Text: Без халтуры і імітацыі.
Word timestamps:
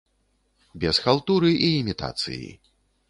Без 0.83 1.01
халтуры 1.03 1.53
і 1.67 1.69
імітацыі. 1.83 2.49